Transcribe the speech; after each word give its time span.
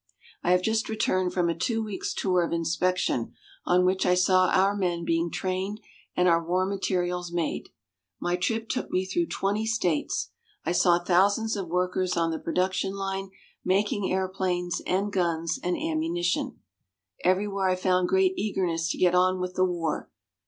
I 0.41 0.49
have 0.49 0.63
just 0.63 0.89
returned 0.89 1.31
from 1.31 1.47
a 1.47 1.53
two 1.53 1.83
weeks' 1.83 2.15
tour 2.15 2.43
of 2.43 2.51
inspection 2.51 3.35
on 3.67 3.85
which 3.85 4.03
I 4.03 4.15
saw 4.15 4.47
our 4.47 4.75
men 4.75 5.05
being 5.05 5.29
trained 5.29 5.79
and 6.17 6.27
our 6.27 6.43
war 6.43 6.65
materials 6.65 7.31
made. 7.31 7.69
My 8.19 8.35
trip 8.35 8.67
took 8.67 8.89
me 8.89 9.05
through 9.05 9.27
twenty 9.27 9.67
states. 9.67 10.31
I 10.65 10.71
saw 10.71 10.97
thousands 10.97 11.55
of 11.55 11.67
workers 11.67 12.17
on 12.17 12.31
the 12.31 12.39
production 12.39 12.93
line, 12.95 13.29
making 13.63 14.11
airplanes, 14.11 14.81
and 14.87 15.13
guns 15.13 15.59
and 15.61 15.77
ammunition. 15.77 16.61
Everywhere 17.23 17.69
I 17.69 17.75
found 17.75 18.09
great 18.09 18.33
eagerness 18.35 18.89
to 18.89 18.97
get 18.97 19.13
on 19.13 19.39
with 19.39 19.53
the 19.53 19.65
war. 19.65 20.09